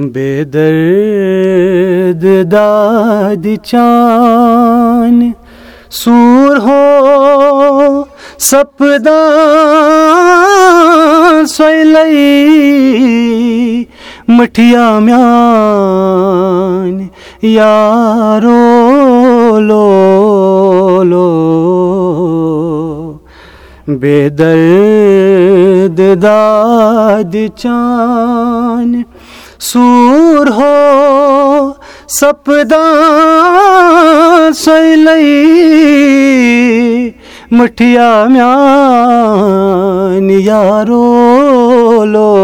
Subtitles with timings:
[0.00, 0.62] बेदर्द
[2.52, 5.16] दाद चान
[5.92, 6.76] सूर हो
[8.40, 9.16] सपदा
[11.52, 12.24] सोलई
[14.30, 16.94] मठिया म्यान
[17.44, 18.62] यारो
[19.68, 19.86] लो
[21.10, 21.28] लो।
[24.02, 28.90] बेदर्द दाद चान
[32.08, 34.94] سپدان سۭ
[42.04, 42.36] لو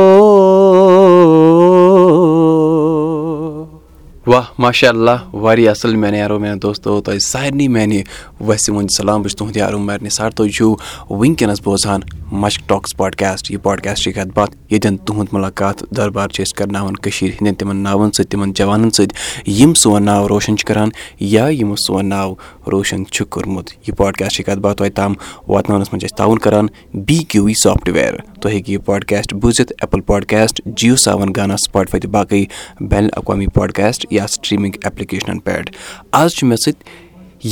[4.26, 8.02] واہ ماشاء اللہ واریاہ اصٕل میانہِ یارو میانہِ دوستو تۄہہِ سارنٕے میانہِ
[8.46, 10.74] وسہِ وُنہِ سلام بہٕ چھُس تُہنٛدِ یارو مارنہِ سار تُہۍ چھِو
[11.10, 12.00] ؤنکیٚنس بوزان
[12.32, 16.96] مچک ٹاکٕس پاڈکاسٹ یہِ پاڈکاسٹ چھِ کَتھ باتھ ییٚتٮ۪ن تُہُنٛد مُلاقات دربار چھِ أسۍ کَرناوان
[16.96, 20.88] کٔشیٖرِ ہِنٛدٮ۪ن تِمَن ناوَن سۭتۍ تِمَن جوانن سۭتۍ یِم سون ناو روشَن چھِ کَران
[21.20, 22.34] یا یِمو سون ناو
[22.72, 25.14] روشَن چھُ کوٚرمُت یہِ پاڈکاسٹ چھِ کَتھ باتھ تۄہہِ تام
[25.48, 26.66] واتناونَس منٛز چھِ أسۍ تعاوُن کَران
[27.06, 32.00] بی کیوٗ وی سافٹوِیر تُہۍ ہیٚکِو یہِ پاڈکاسٹ بوٗزِتھ ایپٕل پاڈکاسٹ جِیو سیوَن گانا سٕپاٹفاے
[32.00, 32.44] تہٕ باقٕے
[32.80, 35.70] بین الاقوامی پاڈکاسٹ یا سٹریٖمنٛگ ایپلِکیشنَن پٮ۪ٹھ
[36.12, 37.04] آز چھُ مےٚ سۭتۍ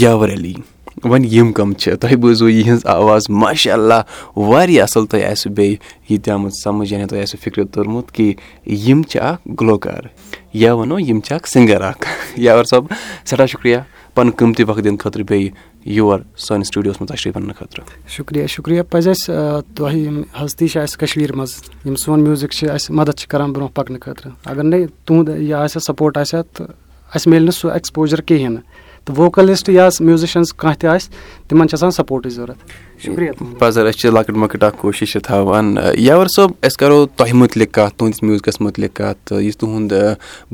[0.02, 0.54] یاور علی
[1.04, 4.02] وۄنۍ یِم کَم چھِ تۄہہِ بوٗزوٕ یِہِنٛز آواز ماشاء اللہ
[4.36, 5.76] واریاہ اَصٕل تۄہہِ آسِوٕ بیٚیہِ
[6.08, 8.34] یہِ تہِ آمٕژ سَمٕجھ یعنی تۄہہِ آسِوٕ فِکرِ توٚرمُت کہِ
[8.66, 10.02] یِم چھِ اَکھ گُلوکار
[10.52, 12.06] یا وَنو یِم چھِ اَکھ سِنٛگَر اَکھ۔
[12.36, 12.84] یاوَر صٲب
[13.24, 13.76] سٮ۪ٹھاہ شُکریہ
[14.14, 15.50] پَنُن قۭمتی وقت دِنہٕ خٲطرٕ بیٚیہِ
[15.84, 19.34] یور سٲنِس سٹوڈیوَس منٛز تشریٖف اَننہٕ خٲطرٕ۔ شُکریہ شُکریہ۔ پَزِ اَسہِ
[19.74, 23.52] تۄہہِ یِم ہستی چھِ اَسہِ کٔشیٖرِ منٛز یِم سون میوٗزِک چھِ اَسہِ مَدَت چھِ کَران
[23.52, 26.66] برونٛہہ پَکنہٕ خٲطرٕ۔ اگر نَے تُہُنٛد یہِ آسہِ ہا سپوٹ آسہِ ہا تہٕ
[27.14, 28.62] اَسہِ مِلہِ نہٕ سُہ ایٚکسپوجَر کِہیٖنۍ۔ نہٕ
[29.04, 33.98] تہٕ ووکلِسٹ یا میوٗزِشَنٕز کانٛہہ تہِ آسہِ تِمَن چھِ آسان سَپوٹٕچ ضوٚرَتھ شُکریہ پَزَر أسۍ
[33.98, 38.22] چھِ لۄکٕٹ مۄکٕٹ اَکھ کوٗشِش چھِ تھاوان۔ یاوَر صٲب أسۍ کَرو تۄہہِ متعلِق کَتھ تُہٕنٛدِس
[38.22, 39.92] میوٗزکَس متعلق کَتھ یُس تُہُنٛد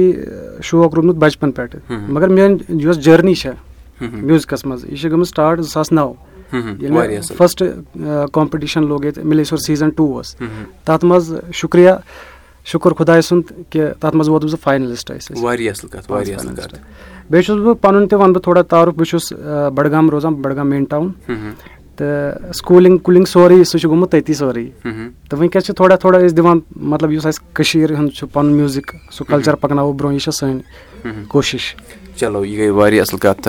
[21.96, 26.36] تہٕ سکوٗلِنٛگ کُلِنٛگ سورُے سُہ چھُ گوٚمُت تٔتی سورُے تہٕ وٕنکٮ۪س چھِ تھوڑا تھوڑا أسۍ
[26.36, 30.34] دِوان مطلب یُس اَسہِ کٔشیٖرِ ہُنٛد چھُ پَنُن میوٗزِک سُہ کَلچَر پَکناوو برونٛہہ یہِ چھےٚ
[30.38, 31.74] سٲنۍ کوٗشِش
[32.16, 33.48] چلو یہِ گٔے واریاہ اَصٕل کَتھ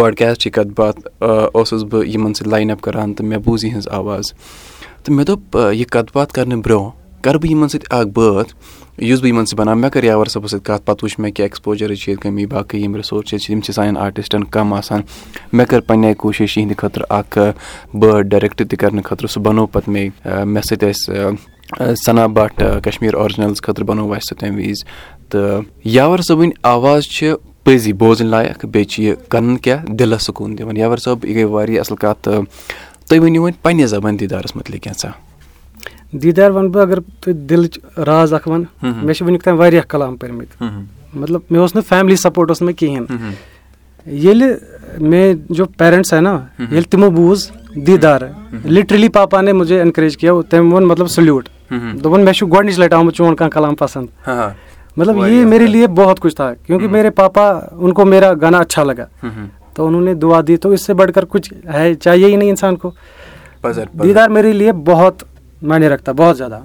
[7.25, 8.45] पॉडकास्ट कत बात बह इन लाइन अप करान तो मे बूज यह आवाज़ तो मे
[8.45, 9.75] दोप यह कत बात करने ब्रो कर बह इन सत बात युस बह इन बना
[9.75, 13.61] मे कर यावर सबस कत पे वुच मे कि एक्सपोजर कमी बाकी यम रिसोर्स तम
[13.61, 15.05] सान आर्टिस्टन कम आसान
[15.55, 17.39] मे कर पे कोशिश यहद खतर अख
[17.97, 20.11] बर्ड डायरेक्ट तक खतर सह बनो पे मे
[20.45, 20.85] मे सत
[21.81, 24.85] सना भट कश्मीर ऑरिजिनल्स खतर बनो अस तम वज
[25.31, 27.35] तो यावर सबन आवाज़
[27.67, 28.85] पजी बोजन लायक बे
[29.31, 32.29] कर क्या दिल सुकून दिवान यावर सब यह गई असल कत
[33.09, 33.51] तुम वन वो
[36.22, 40.18] دیٖدار وَنہٕ بہٕ اگر تُہۍ دِلٕچ راز اَکھ وَن مےٚ چھِ وٕنیُک تام واریاہ کلام
[40.18, 40.68] پٔرۍمٕتۍ
[41.14, 43.32] مطلب مےٚ اوس نہٕ فیملی سَپوٹ اوس نہٕ مےٚ کِہیٖنۍ۔
[44.06, 44.54] ییٚلہِ
[45.02, 48.22] مےٚ جو پیرنٹس ہے نا ییٚلہِ تِمو بوٗز دیٖدار
[48.66, 52.98] لِٹرلی پاپا نے مجھے اینکریج کیاہ تٔمۍ ووٚن مطلب سلیوٗٹ دوٚپُن مےٚ چھُ گۄڈنِچ لَٹہِ
[52.98, 54.28] آمُت چون کانٛہہ کلام پسنٛد۔
[54.98, 58.84] مطلب یی مےٚ لیے بہت کُچھ تھا کیوں کہِ مےٚ پاپا انکو میرا گانا اچھا
[58.84, 59.06] لگا۔
[59.74, 62.76] تہٕ انہ نہٕ دُعا دی تہٕ اسہِ بڑ کر کُچھ ہے چاہے یی نہٕ انسان
[62.76, 62.92] کو۔
[64.04, 65.24] دیٖدار مےٚ لیے بہت
[65.64, 66.58] मायने रखता बहुत ज़्यादा।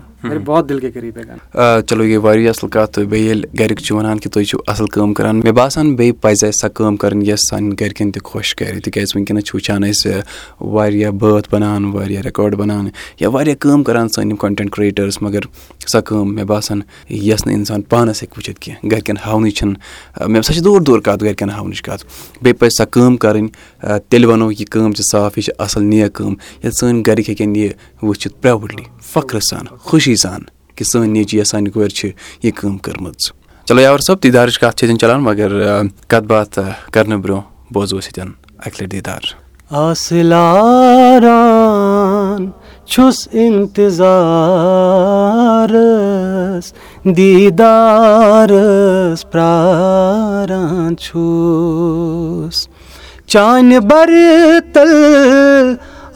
[1.87, 4.87] چلو یہِ واریاہ اَصٕل کَتھ تہٕ بیٚیہِ ییٚلہِ گَرِکۍ چھِ وَنان کہِ تُہۍ چھِو اَصٕل
[4.93, 8.55] کٲم کَران مےٚ باسان بیٚیہِ پَزِ اَسہِ سۄ کٲم کَرٕنۍ یۄس سانٮ۪ن گَرِکٮ۪ن تہِ خۄش
[8.55, 10.21] کَرِ تِکیٛازِ وٕنۍکٮ۪نَس چھِ وٕچھان أسۍ
[10.61, 12.89] واریاہ بٲتھ بَنان واریاہ رِکاڈ بَنان
[13.21, 15.41] یا واریاہ کٲم کَران سٲنۍ یِم کَنٹٮ۪نٛٹ کِرٛییٹٲرٕس مگر
[15.93, 20.53] سۄ کٲم مےٚ باسان یۄس نہٕ اِنسان پانَس ہیٚکہِ وٕچھِتھ کینٛہہ گَرِکٮ۪ن ہاونٕچ چھَنہٕ سۄ
[20.53, 22.05] چھِ دوٗر دوٗر کَتھ گَرِکٮ۪ن ہاونٕچ کَتھ
[22.43, 23.49] بیٚیہِ پَزِ سۄ کٲم کَرٕنۍ
[24.09, 27.57] تیٚلہِ وَنو یہِ کٲم چھِ صاف یہِ چھِ اَصٕل نیا کٲم ییٚلہِ سٲنۍ گَرِکۍ ہیٚکَن
[27.57, 27.71] یہِ
[28.03, 30.41] وٕچھِتھ پرٛاوُڈلی فخرٕ سان خوشی خوشی سان
[30.77, 32.11] کہِ سٲنۍ نیٚچ یا سانہِ کورِ چھِ
[32.43, 33.21] یہِ کٲم کٔرمٕژ
[33.67, 35.51] چلو یاور صٲب دیٖدارٕچ کَتھ چھِ ییٚتٮ۪ن چلان مگر
[36.11, 36.59] کَتھ باتھ
[36.93, 38.31] کَرنہٕ برونٛہہ بوزو أسۍ ییٚتٮ۪ن
[38.67, 39.23] اَکہِ لَٹہِ دیٖدار.
[42.91, 43.87] چھُس اِنتِظارَس
[47.17, 48.51] دیٖدارَس
[49.31, 52.57] پرٛاران چھُس
[53.27, 54.91] چانہِ بَرٕ تَل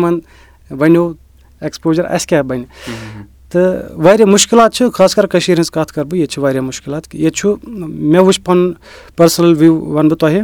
[0.00, 1.23] एक्सपीरियंस वन बह तुम
[1.61, 2.65] ایٚکسپوجَر اَسہِ کیٛاہ بَنہِ
[3.49, 7.15] تہٕ واریاہ مُشکلات چھِ خاص کر کٔشیٖرِ ہِنٛز کَتھ کَرٕ بہٕ ییٚتہِ چھِ واریاہ مُشکلات
[7.15, 7.55] ییٚتہِ چھُ
[8.11, 8.71] مےٚ وٕچھ پَنُن
[9.15, 10.41] پٔرسٕنَل وِو وَنہٕ بہٕ تۄہہِ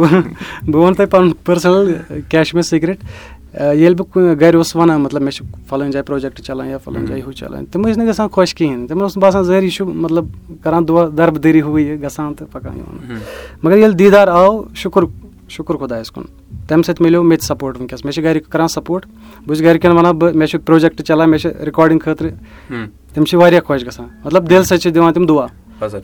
[0.00, 0.18] बह
[0.78, 1.32] वन तह पन
[2.07, 2.99] کیٛاہ چھُ مےٚ سیٖکرِٹ
[3.53, 7.23] ییٚلہِ بہٕ گَرِ اوسُس وَنان مطلب مےٚ چھُ فَلٲنۍ جایہِ پروجیکٹ چَلان یا فَلٲنۍ جایہِ
[7.23, 9.85] ہُہ چَلان تِم ٲسۍ نہٕ گژھان خۄش کِہیٖنۍ تِمَن اوس نہٕ باسان زٔرۍ یہِ چھُ
[9.87, 10.25] مطلب
[10.63, 13.19] کَران دۄہ دَربٕدٔری ہُہ یہِ گژھان تہٕ پَکان یِوان
[13.63, 15.03] مگر ییٚلہِ دیٖدار آو شُکُر
[15.49, 16.23] شُکُر خۄدایَس کُن
[16.67, 19.91] تَمہِ سۭتۍ مِلیو مےٚ تہِ سَپوٹ وٕنکیٚس مےٚ چھِ گَرِکۍ کَران سَپوٹ بہٕ چھُس گَرِکٮ۪ن
[19.91, 22.31] وَنان بہٕ مےٚ چھُ پرٛوجَکٹ چَلان مےٚ چھِ رِکاڈِنٛگ خٲطرٕ
[23.13, 25.45] تِم چھِ واریاہ خۄش گژھان مطلب دِل سۭتۍ چھِ دِوان تِم دُعا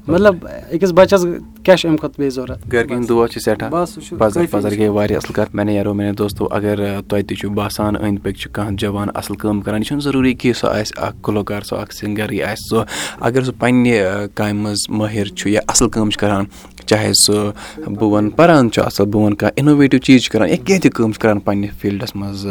[0.08, 0.36] مطلب
[0.74, 1.26] أکِس بَچَس
[1.64, 3.70] کیٛاہ چھُ اَمہِ کھۄتہٕ بیٚیہِ ضوٚرَتھ گَرِکٮ۪ن دُعا چھِ سٮ۪ٹھاہ
[4.18, 6.78] پَزر پَزر گٔے واریاہ اَصٕل کَتھ۔ مےٚ یارو میانیو دوستو اگر
[7.10, 10.34] تۄہہِ تہِ چھُو باسان أنٛدۍ پٔکۍ چھُ کانٛہہ جوان اَصٕل کٲم کَران یہِ چھُنہٕ ضروٗری
[10.34, 12.84] کہِ سُہ آسہِ اَکھ گُلوکار سُہ اَکھ سِنٛگَرٕے آسہِ سُہ
[13.28, 13.94] اگر سُہ پنٛنہِ
[14.36, 16.46] کامہِ منٛز مٲہِر چھُ یا اَصٕل کٲم چھُ کَران
[16.86, 17.52] چاہے سُہ
[17.86, 20.92] بہٕ وَنہٕ پَران چھُ اَصٕل بہٕ وَنہٕ کانٛہہ اِنوویٹِو چیٖز چھُ کَران یا کینٛہہ تہِ
[20.92, 22.48] کٲم چھِ کَران پنٛنہِ فیٖلڈَس منٛز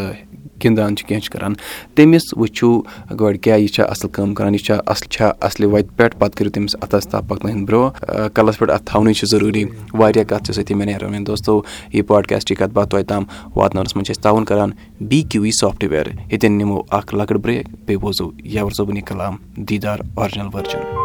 [0.65, 1.55] گِنٛدان چھِ کینٛہہ چھِ کَران۔
[1.95, 2.83] تٔمِس وٕچھِو
[3.21, 6.37] گۄڈٕ کیٛاہ یہِ چھا اَصٕل کٲم کَران یہِ چھا اَصٕل چھا اَصلہِ وَتہِ پٮ۪ٹھ؟ پَتہٕ
[6.37, 10.55] کٔرِو تٔمِس اَتھَس تاپھ پَکنٲیِن برٛونٛہہ۔ کَلَس پٮ۪ٹھ اَتھٕ تھاونٕے چھِ ضروٗری۔ واریاہ کَتھ چھِ
[10.55, 11.63] سۭتی مےٚ نیران دوستو
[11.93, 13.25] یہِ پاڈکاسٹٕچ کَتھ باتھ توتہِ تام
[13.57, 17.67] واتناونَس منٛز چھِ أسۍ تعاوُن کَران۔ بی کیوٗ وی سافٹوِیَر ییٚتٮ۪ن نِمو اَکھ لۄکٕٹ برٛیک
[17.69, 20.98] بیٚیہِ بوزو یَوَر صٲبُن کَلام دیٖدار آرجِنَل ؤرجَن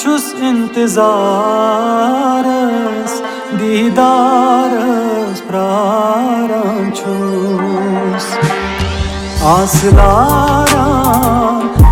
[0.00, 0.82] چھُس اِنتظارَس
[3.58, 6.80] دیٖدارَس پرٛاران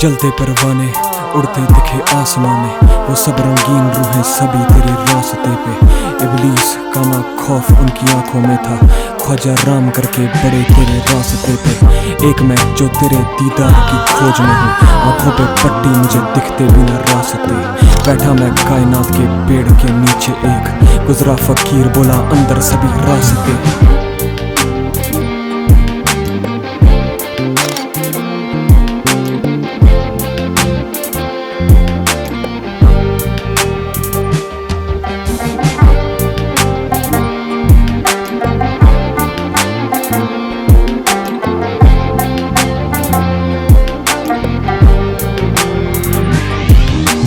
[0.00, 0.90] جلتے پروانے
[1.35, 2.75] اڑتے دکھے آسمان میں
[3.09, 5.73] وہ سب رنگین روحیں سبھی تیرے راستے پہ
[6.23, 8.76] ابلیس کاما خوف ان کی آنکھوں میں تھا
[9.19, 11.87] خواجہ رام کر کے بڑے تیرے راستے پہ
[12.26, 16.83] ایک میں جو تیرے دیدار کی کھوج میں ہوں آنکھوں پہ پٹی مجھے دکھتے بھی
[16.83, 17.55] نہ راستے
[18.07, 22.61] بیٹھا میں کائنات کے پیڑ کے نیچے ایک گزرا فقیر بولا اندر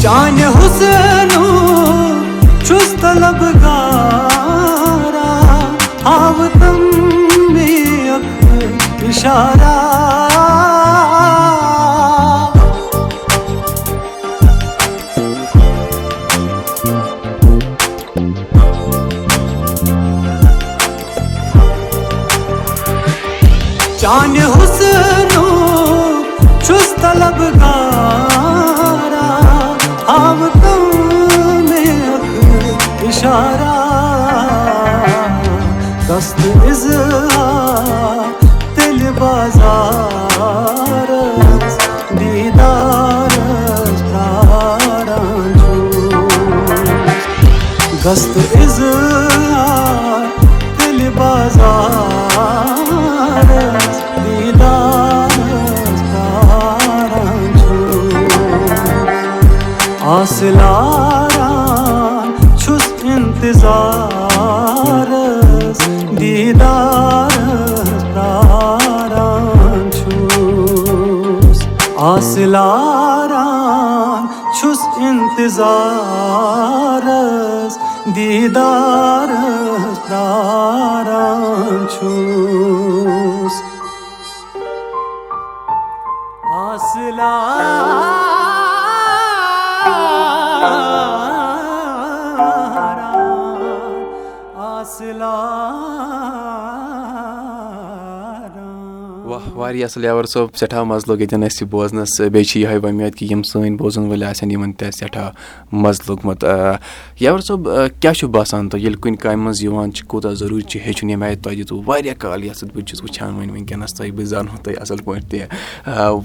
[0.06, 2.20] سبھی راستے چانہِ حُسنُک
[2.66, 5.30] چھُس طلب گارا
[36.08, 38.28] دست اِظہار
[38.76, 39.10] تیٚلہِ
[44.12, 45.96] پرٛاران چھُس
[48.06, 50.24] گست اِظہار
[50.78, 51.68] تیٚلہِ بازارَس
[54.24, 57.44] دیٖدارَس پرٛاران
[71.98, 73.46] آسلاران
[74.60, 76.14] چھُس اِنتظارَس
[78.16, 83.56] دیٖدارَس داران چھُس
[95.22, 96.15] واہ
[99.56, 103.16] واریاہ اَصٕل یاور صٲب سٮ۪ٹھاہ مَزٕ لوٚگ ییٚتٮ۪ن اَسہِ یہِ بوزنَس بیٚیہِ چھِ یِہوے وۄمید
[103.16, 105.32] کہِ یِم سٲنۍ بوزَن وٲلۍ آسن یِمن تہِ آسہِ سٮ۪ٹھاہ
[105.72, 106.46] مَزٕ لوٚگمُت
[107.20, 107.70] یاور صٲب
[108.00, 111.28] کیاہ چھُ باسان تۄہہِ؟ ییٚلہِ کُنہِ کامہِ منٛز یِوان چھِ کوٗتاہ ضروٗری چھُ ہیٚچھُن؟ ییٚمہِ
[111.28, 114.78] آیہِ تۄہہِ دِژوٕ واریاہ کال یَتھ بہٕ چھُس وٕچھان وۄنۍ وٕنکیٚنَس تۄہہِ بہٕ زانہو تۄہہِ
[114.82, 115.40] اَصٕل پٲٹھۍ تہِ۔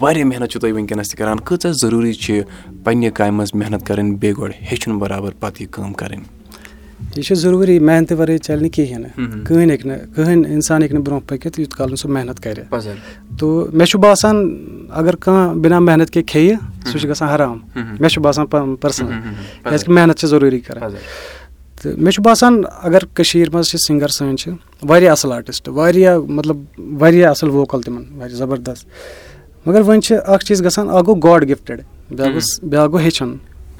[0.00, 2.40] واریاہ محنت چھُو تُہۍ وٕنکیٚنَس تہِ کَران۔ کۭژاہ ضروٗری چھِ
[2.84, 6.39] پنٛنہِ کامہِ منٛز محنت کَرٕنۍ بیٚیہِ گۄڈٕ ہیٚچھُن بَرابَر پَتہٕ یہِ کٲم کَرٕنۍ
[7.16, 10.96] یہِ چھُ ضروٗری محنتہٕ وَرٲے چَلہِ نہٕ۔ کِہیٖنۍ نہٕ کٕہٕنۍ ہیٚکہِ نہٕ کٕہٕنۍ اِنسان ہیٚکہِ
[10.98, 12.60] نہٕ برونٛہہ پٔکِتھ یوٗت کال نہٕ سُہ محنت کَرِ۔
[13.38, 14.36] تہٕ مےٚ چھُ باسان
[14.90, 17.58] اگر کانٛہہ بِنا محنت کے کھیٚیہِ سُہ چھُ گژھان حرام۔
[18.00, 19.12] مےٚ چھُ باسان پٔرسٕنَل
[19.62, 20.80] کیٛازِکہِ محنت چھِ ضروٗری کَران
[21.82, 24.52] تہٕ مےٚ چھُ باسان اگر کٔشیٖرِ منٛز چھِ سِنٛگَر سٲنۍ چھِ
[24.88, 28.86] واریاہ اَصٕل آرٹِسٹ واریاہ مطلب واریاہ اَصٕل ووکَل تِمَن واریاہ زَبردست۔
[29.66, 31.80] مگر وۄنۍ چھِ اَکھ چیٖز گژھان اَکھ گوٚو گاڈ گِفٹِڈ
[32.10, 33.34] بیٛاکھ گوٚژھ بیٛاکھ گوٚو ہیٚچھُن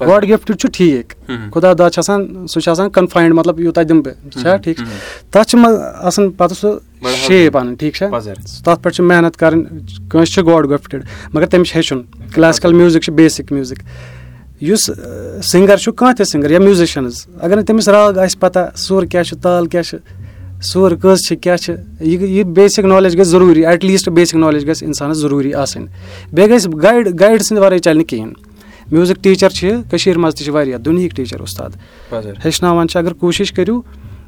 [0.07, 1.13] گاڈ گِفٹِڈ چھُ ٹھیٖک
[1.53, 4.79] خۄدا داد چھُ آسان سُہ چھُ آسان کَنفاینڈ مطلب یوٗتاہ دِمہٕ بہٕ چھا ٹھیٖک
[5.31, 5.59] تَتھ چھِ
[6.07, 6.69] آسان پَتہٕ سُہ
[7.25, 8.07] شیپ اَنٕنۍ ٹھیٖک چھا
[8.65, 9.63] تَتھ پٮ۪ٹھ چھِ محنت کَرٕنۍ
[10.09, 11.03] کٲنٛسہِ چھِ گاڈ گِفٹِڈ
[11.33, 12.01] مگر تٔمِس چھِ ہیٚچھُن
[12.33, 13.83] کٕلاسِکَل میوٗزِک چھُ بیسِک میوٗزِک
[14.61, 14.89] یُس
[15.51, 19.23] سِنٛگَر چھُ کانٛہہ تہِ سِنٛگَر یا میوٗزِشَنٕز اگر نہٕ تٔمِس راگ آسہِ پَتہ سُر کیٛاہ
[19.23, 19.97] چھُ تال کیٛاہ چھِ
[20.71, 24.69] سُر کٔژ چھِ کیٛاہ چھِ یہِ یہِ بیسِک نالیج گژھِ ضروٗری ایٹ لیٖسٹ بیسِک نالیج
[24.69, 25.87] گژھِ اِنسانَس ضروٗری آسٕنۍ
[26.33, 28.50] بیٚیہِ گژھِ گایِڈ گایِڈ سٕنٛدِ وَرٲے چَلہِ نہٕ کِہیٖنۍ
[28.91, 31.69] میوٗزِک ٹیٖچَر چھِ کٔشیٖرِ منٛز تہِ چھِ واریاہ دُنہِکۍ ٹیٖچَر اُستاد
[32.45, 33.81] ہیٚچھناوان چھِ اگر کوٗشِش کٔرِو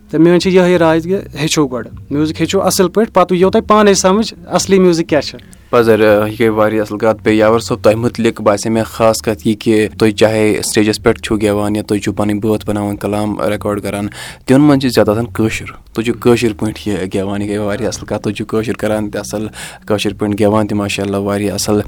[0.09, 1.89] تہٕ میٛٲنۍ چھِ یِہوٚے راے کہِ ہیٚچھو گۄڈٕ.
[2.09, 5.37] میوٗزِک ہیٚچھِو اَصٕل پٲٹھۍ پَتہٕ یِیو تۄہہِ پانَے سَمٕجھ اَصلی میوٗزِک کیٛاہ چھِ
[5.73, 9.47] پَزر یہِ گٔے واریاہ اَصٕل کَتھ بیٚیہِ یاور صٲب تۄہہِ مُتعلِق باسے مےٚ خاص کَتھ
[9.47, 13.39] یہِ کہِ تُہۍ چاہے سِٹیجَس پٮ۪ٹھ چھُو گٮ۪وان یا تُہۍ چھُو پَنٕنۍ بٲتھ بَناوان کَلام
[13.53, 14.07] رِکاڈ کَران
[14.45, 17.89] تِمَن منٛز چھِ زیادٕ آسان کٲشُر تُہۍ چھُو کٲشِر پٲٹھۍ یہِ گٮ۪وان یہِ گٔے واریاہ
[17.89, 19.47] اَصٕل کَتھ تُہۍ چھُو کٲشُر کَران تہِ اَصٕل
[19.87, 21.81] کٲشِر پٲٹھۍ گٮ۪وان تہِ ماشاء اللہ واریاہ اَصٕل۔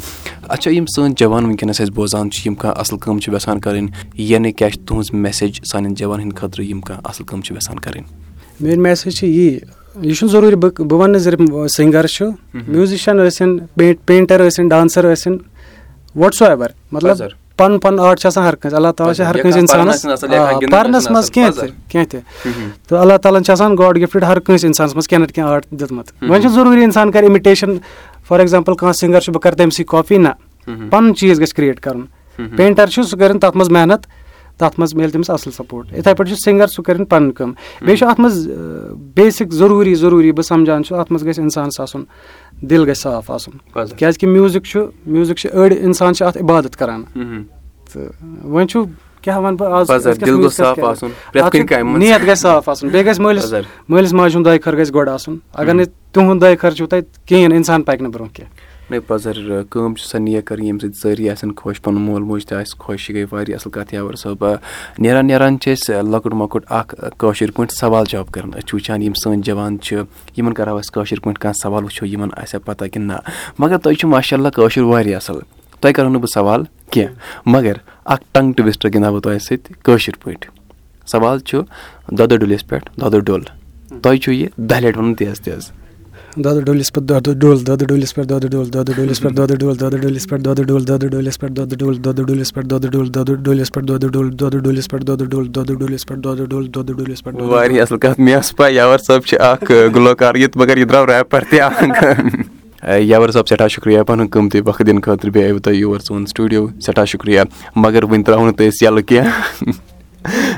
[0.48, 3.88] اچھا یِم سٲنۍ جوان وٕنکیٚنَس أسۍ بوزان چھِ یِم کانٛہہ اَصٕل کٲم چھِ یَژھان کَرٕنۍ
[4.14, 7.80] یعنی کیٛاہ چھِ تُہٕنٛز میسیج سانٮ۪ن جوانن ہِنٛدِ خٲطرٕ یِم کانٛہہ اَصٕل کٲم چھِ یَژھان
[7.80, 8.04] کَرٕنۍ؟
[8.60, 9.60] میٲنۍ میسیج چھِ یی
[10.02, 11.30] یہِ چھُنہٕ ضروٗری بہٕ بہٕ وَنہٕ زِ
[11.76, 12.26] سِنٛگَر چھُ
[12.68, 13.58] میوٗزِشَن ٲسِن
[14.06, 15.38] پینٹَر ٲسِن ڈانسَر ٲسِن
[16.16, 17.18] وَٹ سو ایٚوَر مطلب
[17.58, 20.06] پَنُن پَنُن آرٹ چھُ آسان ہر کٲنٛسہِ اللہ تعالیٰ چھِ ہر کٲنٛسہِ اِنسانَس
[20.72, 22.20] پَرنَس منٛز کینٛہہ تہِ کینٛہہ تہِ
[22.88, 25.52] تہٕ اللہ تعالیٰ ہَن چھِ آسان گاڈ گِفٹِڈ ہر کٲنٛسہِ اِنسانَس منٛز کینٛہہ نَتہٕ کینٛہہ
[25.52, 27.78] آرٹ دیُتمُت وۄنۍ چھُ ضروٗری اِنسان کَرِ اِمِٹیشَن
[28.28, 30.30] فار ایٚگزامپٕل کانٛہہ سِنٛگَر چھُ بہٕ کَرٕ تٔمۍ سٕے کاپی نہ
[30.90, 32.06] پَنُن چیٖز گژھِ کِرٛییٹ کَرُن
[32.58, 34.06] پینٹَر چھُ سُہ کٔرِنۍ تَتھ منٛز محنت
[34.58, 37.98] تَتھ منٛز میلہِ تٔمِس اَصٕل سَپوٹ۔ یِتھَے پٲٹھۍ چھُ سِنٛگَر سُہ کٔرِنۍ پَنٕنۍ کٲم۔ بیٚیہِ
[38.00, 38.48] چھُ اَتھ منٛز
[39.16, 42.04] بیسِک ضروٗری ضروٗری بہٕ سَمجان چھُ اَتھ منٛز گژھِ اِنسانَس آسُن
[42.62, 47.04] دِل گژھِ صاف آسُن۔ کیٛازِکہِ میوٗزِک چھُ میوٗزِک چھِ أڑۍ اِنسان چھِ اَتھ عبادت کَران۔
[47.94, 48.02] تہٕ
[48.44, 48.84] وۄنۍ چھُ
[49.22, 49.92] کیٛاہ وَنہٕ بہٕ آز؟
[51.98, 53.54] نیت گژھِ صاف آسُن۔ بیٚیہِ گژھِ مٲلِس
[53.90, 57.04] مٲلِس ماجہِ ہُنٛد دۄیہِ خٲر گژھِ گۄڈٕ آسُن۔ اگر نہٕ تِہُنٛد دۄیہِ خٲر چھُو تۄہہِ
[57.26, 59.38] کِہیٖنۍ اِنسان پَکہِ نہٕ برونٛہہ کینٛہہ نَے پَزَر
[59.70, 62.78] کٲم چھِ سۄ نیک کَرٕنۍ ییٚمہِ سۭتۍ سٲری آسَن خۄش پَنُن مول موج تہِ آسہِ
[62.80, 64.46] خۄش یہِ گٔے واریاہ اَصٕل کَتھ یاوَر صٲب
[65.04, 69.02] نیران نیران چھِ أسۍ لۄکُٹ مۄکُٹ اَکھ کٲشِر پٲٹھۍ سوال جاب کَران أسۍ چھِ وٕچھان
[69.02, 70.02] یِم سٲنۍ جوان چھِ
[70.38, 73.18] یِمَن کَرو أسۍ کٲشِر پٲٹھۍ کانٛہہ سوال وٕچھو یِمَن آسیا پَتہ کِنہٕ نہ
[73.60, 75.40] مگر تۄہہِ چھُو ماشاء اللہ کٲشُر واریاہ اَصٕل
[75.82, 80.24] تۄہہِ کَرو نہٕ بہٕ سوال کینٛہہ مگر اَکھ ٹنٛگ ٹُوِسٹَر گِنٛدہا بہٕ تۄہہِ سۭتۍ کٲشِر
[80.24, 80.50] پٲٹھۍ
[81.12, 81.62] سوال چھُ
[82.18, 83.44] دۄدٕ ڈُلِس پٮ۪ٹھ دۄدٕ ڈوٚل
[84.02, 85.72] تۄہہِ چھُو یہِ دَہہِ لَٹہِ وَنُن تیز تیز
[86.44, 89.76] دۄدٕ ڈُلِس پٮ۪ٹھ دۄدٕ ڈوٚل دۄدٕ ڈُلِس پٮ۪ٹھ دۄدٕ ڈوٚل دۄدٕ ڈُلِس پٮ۪ٹھ دۄدٕ ڈوٚل
[89.80, 93.10] دۄدٕ ڈُلِس پٮ۪ٹھ دۄدٕ ڈوٚل دۄدٕ ڈُلِس پٮ۪ٹھ دۄدٕ ڈوٚل دۄدٕ ڈُلِس پٮ۪ٹھ دۄدٕ ڈوٚل
[93.14, 96.68] دۄدٕ ڈُلِس پٮ۪ٹھ دۄدٕ ڈوٚل دۄدٕ ڈُلِس پٮ۪ٹھ دۄدٕ ڈوٚل دۄدٕ ڈُلِس پٮ۪ٹھ دۄدٕ ڈوٚل
[96.76, 100.48] دۄدٕ ڈُلِس پٮ۪ٹھ واریاہ اَصٕل کَتھ مےٚ ٲس پَے یاوَر صٲب چھِ اَکھ گُلوکار یہِ
[100.56, 101.84] مگر یہِ درٛاو ریپَر تہِ اکھ
[103.02, 106.68] یاوَر صٲب سٮ۪ٹھاہ شُکریہ پَنُن قۭمتی وقت دِنہٕ خٲطرٕ بیٚیہِ آیوٕ تۄہہِ یور سون سٹوٗڈیو
[106.82, 107.42] سٮ۪ٹھاہ شُکریہ
[107.76, 109.95] مگر وٕنہِ ترٛاوو نہٕ تُہۍ أسۍ یَلہٕ کینٛہہ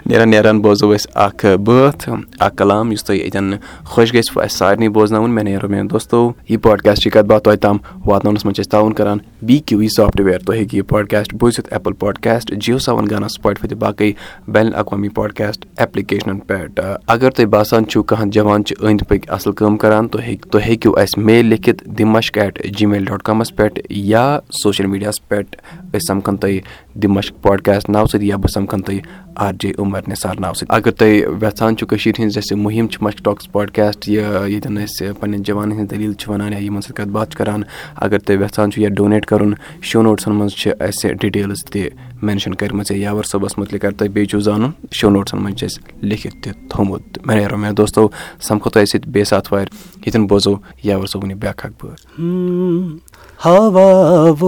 [0.06, 4.90] نیران نیران بوزو أسۍ اکھ بٲتھ اکھ کلام یُس تۄہہِ ییٚتٮ۪ن خۄش گژھِوٕ اَسہِ سارنٕے
[4.96, 8.72] بوزناوُن مےٚ نیرو میٲنۍ دوستو یہِ پاڈکاسٹٕچ کَتھ باتھ تۄہہِ تام واتناونَس منٛز چھِ أسۍ
[8.72, 13.10] تعاوُن کران بی کیوٗ وی سافٹوِیَر تُہۍ ہیٚکِو یہِ پاڈکاسٹ بوٗزِتھ ایپٕل پاڈکاسٹ جِیو سیوَن
[13.10, 14.12] گانا سُپاٹفاے تہٕ باقٕے
[14.48, 19.52] بین الاقوامی پاڈکاسٹ ایپلِکیشنَن پؠٹھ اگر تۄہہِ باسان چھُو کانٛہہ جوان چھِ أنٛدۍ پٔکۍ اَصٕل
[19.52, 23.56] کٲم کَران تُہۍ ہیٚکِو تُہۍ ہیٚکِو اَسہِ میل لیکھِتھ دِمَشک ایٹ جی میل ڈاٹ کامَس
[23.56, 24.26] پؠٹھ یا
[24.64, 25.56] سوشَل میٖڈیاہَس پؠٹھ
[25.94, 26.60] أسۍ سَمکھَن تۄہہِ
[27.02, 29.02] دِمَشک پاڈکاسٹ ناوٕ سۭتۍ یا بہٕ سَمکھَن تۄہہِ
[29.46, 33.04] آر جے عُمر نِثار ناوٕ سۭتۍ اگر تُہۍ وٮ۪ژھان چھُو کٔشیٖرِ ہِنٛز اَسہِ مُہِم چھِ
[33.04, 36.96] مَشک ٹاکٕس پاڈکاسٹ یہِ ییٚتٮ۪ن أسۍ پنٕنٮ۪ن جوانَن ہِنٛز دٔلیٖل چھِ وَنان یا یِمَن سۭتۍ
[36.98, 37.62] کَتھ باتھ چھِ کَران
[37.96, 41.90] اگر تُہۍ وٮ۪ژھان چھُو یا ڈونیٹ کَرُن شو نوٹسَن منٛز چھِ اَسہِ ڈِٹیلٕز تہِ
[42.22, 45.66] مٮ۪نشَن کٔرمٕژ یا یاوَر صٲبَس مُتعلِق اگر تۄہہِ بیٚیہِ چھُو زانُن شو نوٹسَن منٛز چھِ
[45.66, 48.08] اَسہِ لیکھِتھ تہِ تھوٚمُت مےٚ مےٚ دوستو
[48.48, 49.68] سَمکھو تۄہہِ سۭتۍ بیٚیہِ ساتہٕ وارِ
[50.06, 53.07] ییٚتٮ۪ن بوزو یاوَر صٲبُن یہِ بیٛاکھ اَکھ بٲتھ
[53.46, 54.42] ہاواب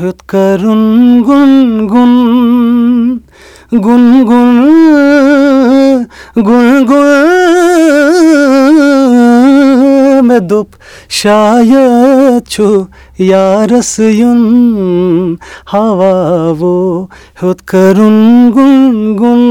[0.00, 0.32] گُگ
[1.26, 2.12] گُن
[3.84, 4.58] گُگُن
[6.46, 7.12] گُگ گُن
[10.26, 10.68] مےٚ دُپ
[11.18, 12.54] شایس
[13.98, 14.42] یُن
[15.72, 18.18] ہاوابر گُن
[18.56, 19.42] گُن